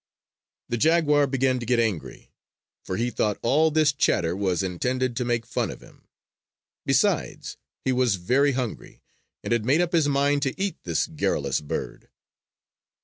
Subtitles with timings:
[0.69, 2.33] The jaguar began to get angry;
[2.83, 6.07] for he thought all this chatter was intended to make fun of him.
[6.87, 9.03] Besides, he was very hungry,
[9.43, 12.09] and had made up his mind to eat this garrulous bird.